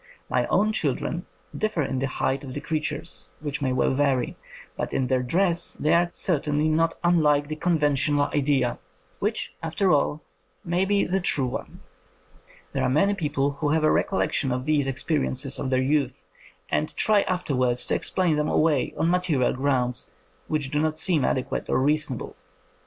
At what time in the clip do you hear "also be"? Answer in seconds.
10.81-11.03